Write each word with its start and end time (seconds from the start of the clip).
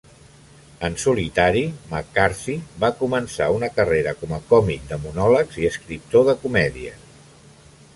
En 0.87 0.95
solitari, 1.03 1.61
McCarthy 1.91 2.57
va 2.85 2.91
començar 3.03 3.51
una 3.59 3.71
carrera 3.77 4.17
com 4.23 4.35
a 4.39 4.43
còmic 4.55 4.89
de 4.95 5.03
monòlegs 5.07 5.65
i 5.65 5.73
escriptor 5.75 6.31
de 6.33 6.41
comèdia. 6.47 7.01